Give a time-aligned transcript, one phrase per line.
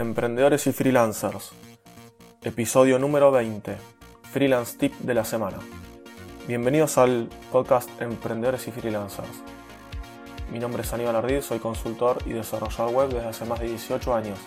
[0.00, 1.50] Emprendedores y freelancers.
[2.42, 3.76] Episodio número 20.
[4.32, 5.58] Freelance Tip de la semana.
[6.48, 9.28] Bienvenidos al podcast Emprendedores y freelancers.
[10.50, 14.14] Mi nombre es Aníbal Ardid, soy consultor y desarrollador web desde hace más de 18
[14.14, 14.38] años,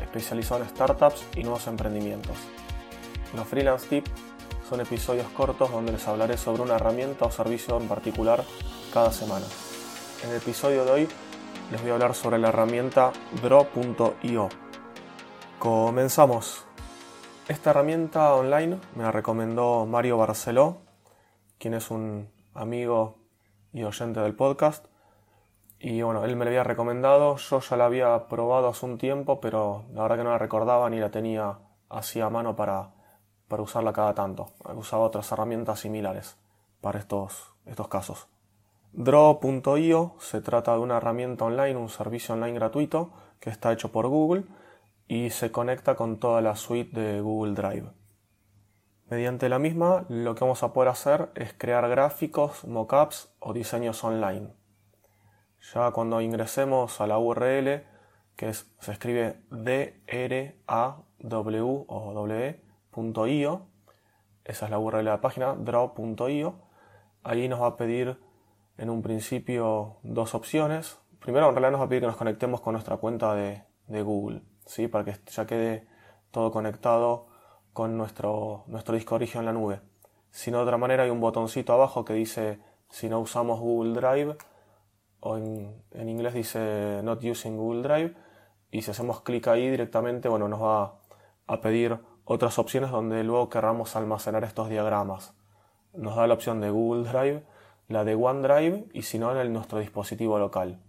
[0.00, 2.38] especializado en startups y nuevos emprendimientos.
[3.36, 4.10] Los freelance tips
[4.66, 8.42] son episodios cortos donde les hablaré sobre una herramienta o servicio en particular
[8.90, 9.44] cada semana.
[10.22, 11.08] En el episodio de hoy
[11.70, 13.12] les voy a hablar sobre la herramienta
[13.42, 14.48] Draw.io.
[15.58, 16.64] Comenzamos.
[17.48, 20.78] Esta herramienta online me la recomendó Mario Barceló,
[21.58, 23.18] quien es un amigo
[23.72, 24.86] y oyente del podcast.
[25.78, 29.40] Y bueno, él me la había recomendado, yo ya la había probado hace un tiempo,
[29.40, 32.90] pero la verdad que no la recordaba ni la tenía así a mano para,
[33.48, 34.48] para usarla cada tanto.
[34.74, 36.36] Usaba otras herramientas similares
[36.80, 38.28] para estos, estos casos.
[38.92, 44.08] Draw.io se trata de una herramienta online, un servicio online gratuito que está hecho por
[44.08, 44.44] Google
[45.06, 47.90] y se conecta con toda la suite de Google Drive.
[49.10, 54.02] Mediante la misma, lo que vamos a poder hacer es crear gráficos, mockups o diseños
[54.02, 54.54] online.
[55.72, 57.84] Ya cuando ingresemos a la URL,
[58.36, 63.66] que se escribe draw o w.io,
[64.44, 66.54] esa es la URL de la página, draw.io,
[67.22, 68.18] ahí nos va a pedir
[68.76, 70.98] en un principio dos opciones.
[71.20, 73.62] Primero, en realidad nos va a pedir que nos conectemos con nuestra cuenta de,
[74.02, 74.88] Google, ¿sí?
[74.88, 75.86] para que ya quede
[76.30, 77.26] todo conectado
[77.72, 79.80] con nuestro, nuestro disco origen en la nube.
[80.30, 82.60] Si no, de otra manera, hay un botoncito abajo que dice
[82.90, 84.36] si no usamos Google Drive,
[85.20, 88.14] o en, en inglés dice Not using Google Drive,
[88.70, 91.00] y si hacemos clic ahí directamente, bueno, nos va
[91.46, 95.34] a pedir otras opciones donde luego querramos almacenar estos diagramas.
[95.92, 97.44] Nos da la opción de Google Drive
[97.88, 100.80] la de OneDrive y si no en nuestro dispositivo local.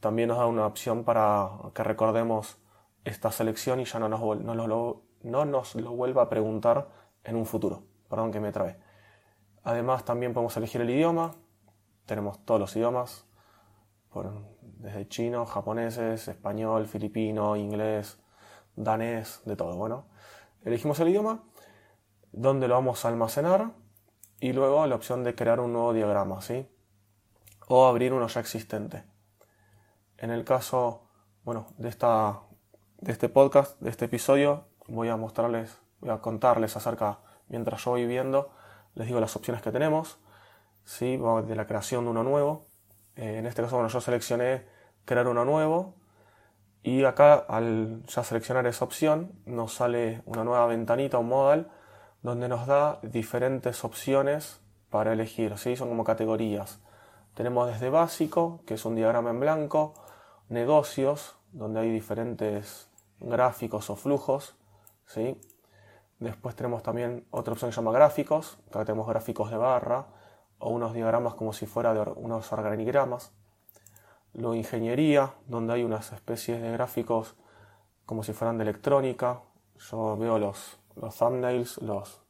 [0.00, 2.58] También nos da una opción para que recordemos
[3.04, 6.88] esta selección y ya no nos, no lo, no nos lo vuelva a preguntar
[7.24, 7.84] en un futuro.
[8.08, 8.78] Perdón que me trae.
[9.64, 11.34] Además también podemos elegir el idioma.
[12.06, 13.28] Tenemos todos los idiomas,
[14.62, 18.18] desde chino, japoneses, español, filipino, inglés,
[18.76, 19.76] danés, de todo.
[19.76, 20.06] Bueno,
[20.64, 21.42] elegimos el idioma,
[22.32, 23.72] dónde lo vamos a almacenar
[24.40, 26.66] y luego la opción de crear un nuevo diagrama, ¿sí?
[27.68, 29.04] O abrir uno ya existente.
[30.16, 31.08] En el caso,
[31.44, 32.40] bueno, de, esta,
[33.00, 37.92] de este podcast, de este episodio, voy a mostrarles, voy a contarles acerca, mientras yo
[37.92, 38.50] voy viendo,
[38.94, 40.18] les digo las opciones que tenemos,
[40.84, 41.16] ¿sí?
[41.46, 42.66] De la creación de uno nuevo.
[43.14, 44.66] Eh, en este caso, bueno, yo seleccioné
[45.04, 45.94] crear uno nuevo
[46.82, 51.70] y acá al ya seleccionar esa opción nos sale una nueva ventanita, un modal,
[52.22, 54.60] donde nos da diferentes opciones
[54.90, 55.76] para elegir, ¿sí?
[55.76, 56.80] son como categorías.
[57.34, 59.94] Tenemos desde básico, que es un diagrama en blanco,
[60.48, 62.87] negocios, donde hay diferentes
[63.20, 64.56] gráficos o flujos,
[65.06, 65.40] ¿sí?
[66.18, 70.06] Después tenemos también otra opción que se llama gráficos, acá tenemos gráficos de barra
[70.58, 73.32] o unos diagramas como si fuera de unos organigramas.
[74.34, 77.36] Luego ingeniería, donde hay unas especies de gráficos
[78.04, 79.42] como si fueran de electrónica.
[79.90, 82.20] Yo veo los, los thumbnails, los,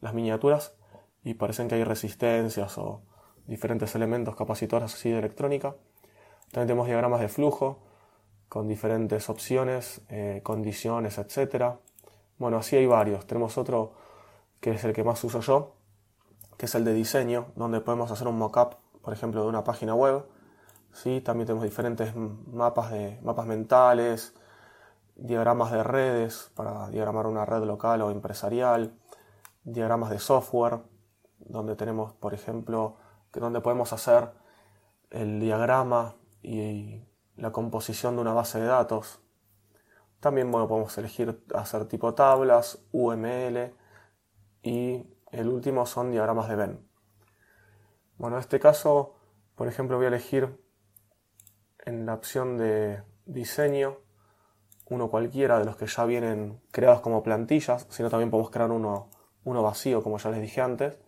[0.00, 0.76] las miniaturas,
[1.22, 3.02] y parecen que hay resistencias o
[3.46, 5.76] diferentes elementos capacitores así de electrónica.
[6.50, 7.85] También tenemos diagramas de flujo
[8.48, 11.76] con diferentes opciones, eh, condiciones, etc.
[12.38, 13.26] Bueno, así hay varios.
[13.26, 13.92] Tenemos otro
[14.60, 15.74] que es el que más uso yo,
[16.56, 19.94] que es el de diseño, donde podemos hacer un mockup, por ejemplo, de una página
[19.94, 20.24] web.
[20.92, 21.20] ¿sí?
[21.20, 24.34] También tenemos diferentes mapas, de, mapas mentales,
[25.16, 28.94] diagramas de redes para diagramar una red local o empresarial,
[29.64, 30.80] diagramas de software,
[31.38, 32.96] donde tenemos, por ejemplo,
[33.32, 34.30] donde podemos hacer
[35.10, 37.02] el diagrama y
[37.36, 39.20] la composición de una base de datos.
[40.20, 43.74] También bueno, podemos elegir hacer tipo tablas, UML
[44.62, 46.88] y el último son diagramas de Venn.
[48.16, 49.14] Bueno, en este caso,
[49.54, 50.58] por ejemplo, voy a elegir
[51.84, 53.98] en la opción de diseño
[54.88, 59.10] uno cualquiera de los que ya vienen creados como plantillas, sino también podemos crear uno,
[59.44, 60.98] uno vacío, como ya les dije antes.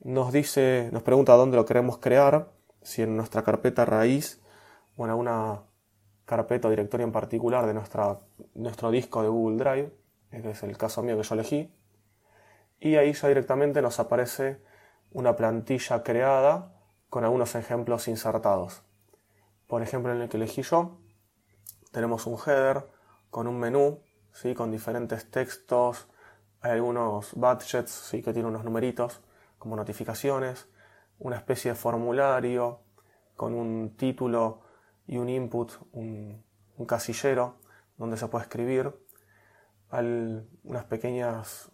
[0.00, 2.52] Nos dice, nos pregunta dónde lo queremos crear,
[2.82, 4.41] si en nuestra carpeta raíz
[4.96, 5.62] o en alguna
[6.24, 8.20] carpeta o directorio en particular de nuestra,
[8.54, 9.92] nuestro disco de Google Drive,
[10.30, 11.74] este es el caso mío que yo elegí.
[12.80, 14.60] Y ahí ya directamente nos aparece
[15.12, 16.72] una plantilla creada
[17.10, 18.82] con algunos ejemplos insertados.
[19.66, 20.98] Por ejemplo, en el que elegí yo,
[21.92, 22.88] tenemos un header
[23.30, 24.00] con un menú,
[24.32, 24.54] ¿sí?
[24.54, 26.08] con diferentes textos,
[26.60, 28.22] hay algunos budgets ¿sí?
[28.22, 29.20] que tienen unos numeritos
[29.58, 30.68] como notificaciones,
[31.18, 32.80] una especie de formulario
[33.36, 34.62] con un título
[35.06, 36.44] y un input, un,
[36.86, 37.56] casillero,
[37.96, 38.92] donde se puede escribir,
[39.92, 41.70] unas pequeñas,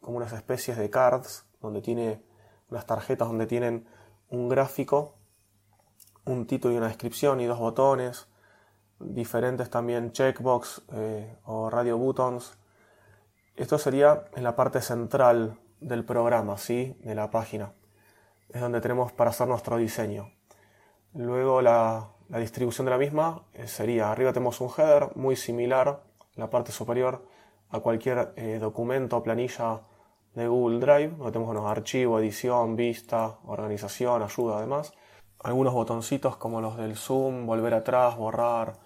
[0.00, 2.22] como unas especies de cards, donde tiene
[2.68, 3.86] unas tarjetas donde tienen
[4.28, 5.14] un gráfico,
[6.24, 8.28] un título y una descripción y dos botones,
[8.98, 12.58] diferentes también checkbox eh, o radio buttons.
[13.56, 16.96] Esto sería en la parte central del programa, ¿sí?
[17.02, 17.72] de la página.
[18.48, 20.30] Es donde tenemos para hacer nuestro diseño.
[21.14, 22.08] Luego la,
[22.38, 26.02] distribución de la misma eh, sería, arriba tenemos un header muy similar,
[26.34, 27.26] la parte superior,
[27.70, 29.80] a cualquier eh, documento o planilla
[30.34, 34.92] de Google Drive, donde tenemos unos archivos, edición, vista, organización, ayuda además.
[35.40, 38.78] Algunos botoncitos como los del zoom, volver atrás, borrar,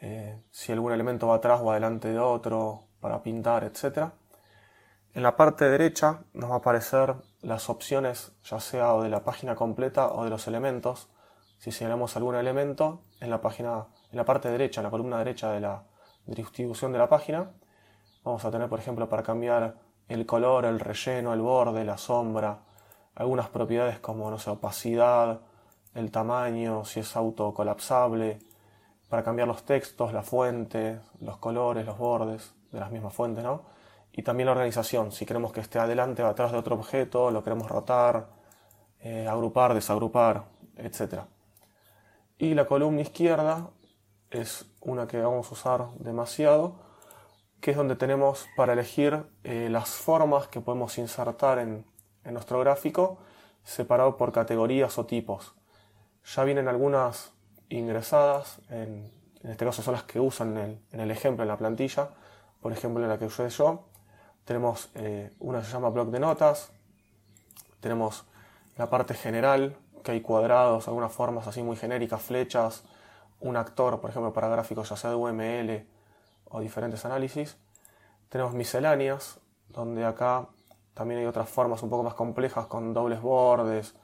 [0.00, 4.10] eh, si algún elemento va atrás o adelante de otro, para pintar, etc.
[5.14, 9.56] En la parte derecha nos va a aparecer las opciones, ya sea de la página
[9.56, 11.08] completa o de los elementos.
[11.58, 15.50] Si señalamos algún elemento en la página, en la parte derecha, en la columna derecha
[15.50, 15.82] de la
[16.26, 17.50] distribución de la página,
[18.24, 19.74] vamos a tener, por ejemplo, para cambiar
[20.08, 22.60] el color, el relleno, el borde, la sombra,
[23.14, 25.40] algunas propiedades como, no sé, opacidad,
[25.94, 28.38] el tamaño, si es autocolapsable,
[29.08, 33.62] para cambiar los textos, la fuente, los colores, los bordes de las mismas fuentes, ¿no?
[34.12, 37.42] Y también la organización, si queremos que esté adelante o atrás de otro objeto, lo
[37.42, 38.28] queremos rotar,
[39.00, 40.44] eh, agrupar, desagrupar,
[40.76, 41.22] etc.
[42.38, 43.70] Y la columna izquierda
[44.30, 46.76] es una que vamos a usar demasiado,
[47.60, 51.84] que es donde tenemos para elegir eh, las formas que podemos insertar en,
[52.24, 53.18] en nuestro gráfico
[53.64, 55.54] separado por categorías o tipos.
[56.34, 57.32] Ya vienen algunas
[57.68, 59.10] ingresadas, en,
[59.42, 62.10] este caso son las que usan en el, ejemplo, en la plantilla,
[62.60, 63.84] por ejemplo en la que usé yo,
[64.44, 66.70] tenemos eh, una que se llama bloc de notas,
[67.80, 68.24] tenemos
[68.76, 69.76] la parte general,
[70.12, 72.84] hay cuadrados, algunas formas así muy genéricas, flechas,
[73.40, 75.86] un actor, por ejemplo, para gráficos ya sea de UML
[76.46, 77.56] o diferentes análisis.
[78.28, 80.48] Tenemos misceláneas, donde acá
[80.94, 83.94] también hay otras formas un poco más complejas con dobles bordes,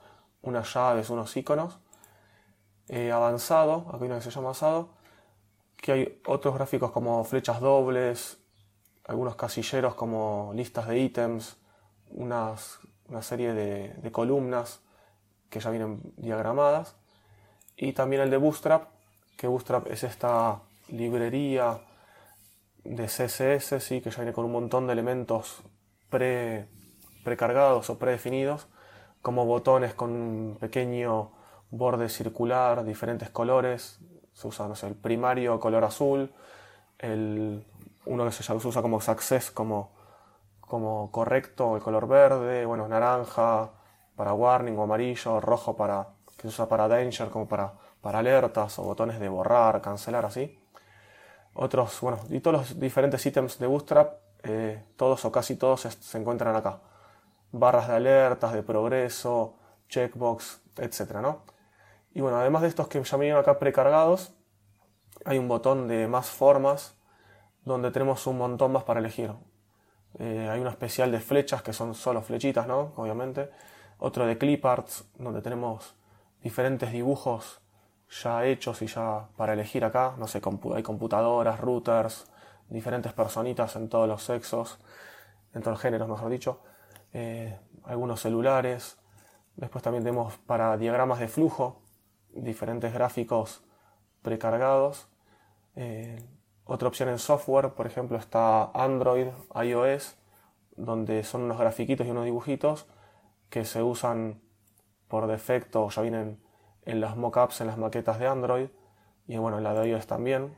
[0.43, 1.79] unas llaves, unos iconos.
[2.89, 4.91] Eh, avanzado, aquí una que se llama avanzado,
[5.77, 8.39] que hay otros gráficos como flechas dobles,
[9.07, 11.57] algunos casilleros como listas de ítems,
[12.11, 12.57] una
[13.23, 14.81] serie de, columnas
[15.55, 16.97] que ya vienen diagramadas,
[17.77, 18.89] y también el de Bootstrap,
[19.37, 21.79] que Bootstrap es esta librería
[22.83, 24.01] de CSS, ¿sí?
[24.01, 25.63] que ya viene con un montón de elementos
[26.11, 26.67] pre,
[27.23, 28.67] precargados o predefinidos,
[29.23, 31.31] como botones con un pequeño
[31.71, 34.01] borde circular, diferentes colores.
[34.33, 36.35] Se usa, no sé, el primario color azul,
[36.99, 37.65] el,
[38.07, 39.93] uno que se usa como success, como,
[40.61, 43.71] como correcto, el color verde, bueno, naranja
[44.17, 48.79] para warning o amarillo, rojo para, que se usa para danger, como para, para alertas
[48.79, 50.59] o botones de borrar, cancelar, así.
[51.55, 56.19] Otros, bueno, y todos los diferentes ítems de Bootstrap, eh, todos o casi todos se,
[56.19, 56.81] encuentran acá.
[57.53, 59.55] Barras de alertas, de progreso,
[59.89, 61.43] checkbox, etcétera, ¿no?
[62.13, 64.35] Y bueno, además de estos que ya me vienen acá precargados,
[65.25, 66.97] hay un botón de más formas
[67.65, 69.33] donde tenemos un montón más para elegir.
[70.19, 72.93] Eh, hay uno especial de flechas que son solo flechitas, ¿no?
[72.97, 73.51] Obviamente.
[74.07, 75.95] Otro de cliparts donde tenemos
[76.43, 77.63] diferentes dibujos
[78.23, 80.15] ya hechos y ya para elegir acá.
[80.19, 80.43] No sé,
[80.75, 82.31] hay computadoras, routers,
[82.69, 84.79] diferentes personitas en todos los sexos,
[85.55, 86.61] en todos los géneros, mejor dicho.
[87.15, 88.99] Eh, algunos celulares.
[89.57, 91.81] Después también tenemos para diagramas de flujo,
[92.29, 93.65] diferentes gráficos
[94.21, 95.09] precargados.
[95.77, 96.23] Eh,
[96.67, 99.29] otra opción en software, por ejemplo, está Android,
[99.63, 100.19] iOS,
[100.77, 102.87] donde son unos grafiquitos y unos dibujitos
[103.55, 104.41] que se usan
[105.07, 106.43] por defecto, ya vienen
[106.85, 108.67] en las mockups, en las maquetas de Android,
[109.29, 110.57] y bueno, en la de iOS también.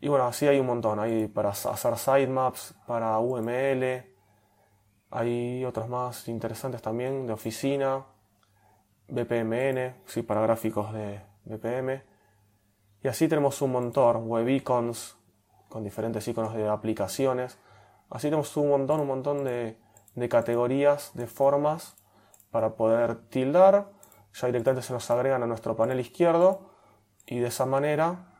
[0.00, 4.06] Y bueno, así hay un montón, hay para hacer sitemaps, para UML,
[5.10, 8.06] hay otros más interesantes también de oficina,
[9.08, 12.02] BPMN, sí, para gráficos de BPM.
[13.02, 15.18] Y así tenemos un montón, web icons,
[15.68, 17.58] con diferentes iconos de aplicaciones.
[18.08, 19.76] Así tenemos un montón, un montón de,
[20.28, 21.96] categorías, de formas
[22.50, 23.86] para poder tildar.
[24.34, 26.70] Ya directamente se nos agregan a nuestro panel izquierdo
[27.26, 28.32] y de esa manera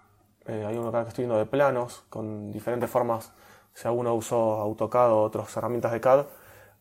[0.47, 3.33] eh, hay uno acá que estoy viendo de planos con diferentes formas.
[3.75, 6.25] Si alguno usó AutoCAD o otras herramientas de CAD,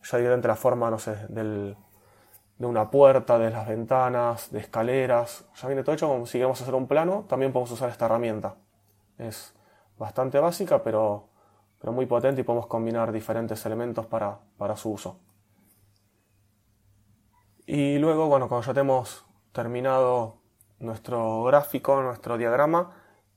[0.03, 1.75] ya directamente la forma, no sé, del,
[2.57, 5.45] de una puerta, de las ventanas, de escaleras.
[5.55, 8.55] Ya viene todo hecho si queremos hacer un plano, también podemos usar esta herramienta.
[9.17, 9.53] Es
[9.97, 11.29] bastante básica, pero,
[11.85, 15.19] pero muy potente y podemos combinar diferentes elementos para, para su uso.
[17.67, 20.37] Y luego, bueno, cuando ya tenemos terminado
[20.79, 22.89] nuestro gráfico, nuestro diagrama,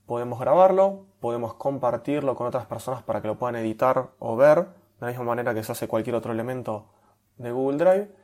[0.07, 4.65] podemos grabarlo, podemos compartirlo con otras personas para que lo puedan editar o ver, de
[5.01, 6.89] la misma manera que se hace cualquier otro elemento
[7.37, 8.15] de Google Drive.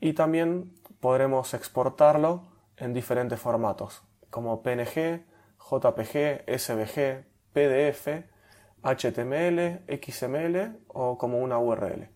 [0.00, 2.42] Y también podremos exportarlo
[2.76, 5.24] en diferentes formatos, como PNG,
[5.60, 8.33] JPG, SVG, PDF,
[8.84, 12.10] HTML, XML o como una URL.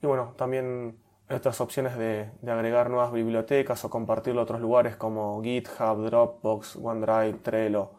[0.00, 5.42] Y bueno, también otras opciones de, agregar nuevas bibliotecas o compartirlo a otros lugares como
[5.42, 7.90] GitHub, Dropbox, OneDrive, Trello,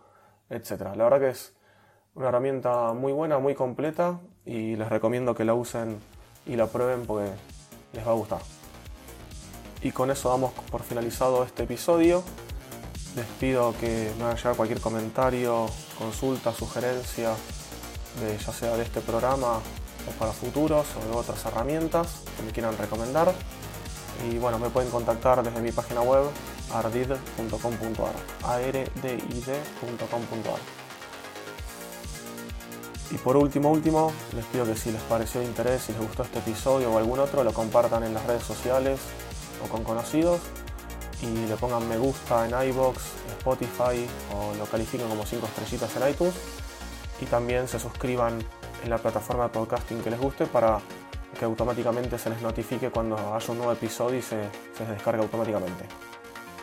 [0.49, 0.95] etc.
[0.95, 1.55] La verdad que es
[2.15, 5.99] una herramienta muy buena, muy completa y les recomiendo que la usen
[6.45, 7.29] y la prueben porque
[7.93, 8.39] les va a gustar.
[9.81, 12.23] Y con eso damos por finalizado este episodio.
[13.15, 17.33] Les pido que me hagan llegar cualquier comentario, consulta, sugerencia,
[18.45, 19.59] ya sea de este programa
[20.07, 23.33] o para futuros o de otras herramientas que me quieran recomendar.
[24.29, 26.23] Y bueno, me pueden contactar desde mi página web
[26.71, 28.13] ardid.com.ar
[28.43, 29.29] ardid.com.ar
[33.11, 36.23] Y por último, último, les pido que si les pareció de interés, si les gustó
[36.23, 38.99] este episodio o algún otro, lo compartan en las redes sociales
[39.65, 40.39] o con conocidos
[41.21, 42.97] y le pongan me gusta en iBox,
[43.39, 46.35] Spotify o lo califiquen como 5 estrellitas en iTunes
[47.21, 48.39] y también se suscriban
[48.83, 50.79] en la plataforma de podcasting que les guste para
[51.37, 54.41] que automáticamente se les notifique cuando haya un nuevo episodio y se,
[54.77, 55.85] se descargue automáticamente.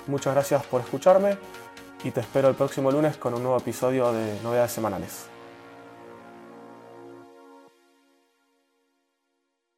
[0.07, 1.37] Muchas gracias por escucharme
[2.05, 5.36] y te espero el próximo lunes con un nuevo episodio de Novedades Semanales.